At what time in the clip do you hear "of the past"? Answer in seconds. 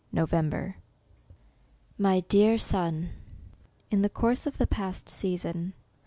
4.47-5.07